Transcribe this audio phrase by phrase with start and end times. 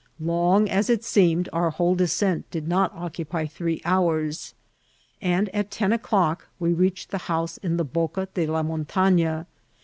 [0.19, 4.55] Long as it seemed, our whole descent did not oocapj three hours,
[5.21, 9.45] and at ten o'clock we reached the house in the Boca de la Mon^ tagna.